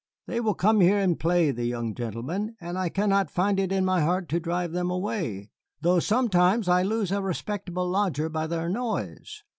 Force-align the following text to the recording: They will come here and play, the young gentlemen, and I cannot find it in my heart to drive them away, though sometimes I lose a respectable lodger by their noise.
They 0.25 0.39
will 0.39 0.55
come 0.55 0.81
here 0.81 0.97
and 0.97 1.19
play, 1.19 1.51
the 1.51 1.65
young 1.67 1.93
gentlemen, 1.93 2.55
and 2.59 2.75
I 2.75 2.89
cannot 2.89 3.29
find 3.29 3.59
it 3.59 3.71
in 3.71 3.85
my 3.85 4.01
heart 4.01 4.29
to 4.29 4.39
drive 4.39 4.71
them 4.71 4.89
away, 4.89 5.51
though 5.79 5.99
sometimes 5.99 6.67
I 6.67 6.81
lose 6.81 7.11
a 7.11 7.21
respectable 7.21 7.87
lodger 7.87 8.27
by 8.27 8.47
their 8.47 8.67
noise. 8.67 9.43